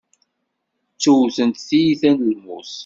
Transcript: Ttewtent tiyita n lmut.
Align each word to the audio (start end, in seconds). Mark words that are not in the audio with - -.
Ttewtent 0.93 1.63
tiyita 1.67 2.09
n 2.11 2.19
lmut. 2.31 2.73